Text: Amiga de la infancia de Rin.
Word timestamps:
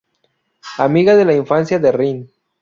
Amiga 0.79 1.15
de 1.15 1.25
la 1.25 1.35
infancia 1.35 1.77
de 1.77 1.91
Rin. 1.91 2.31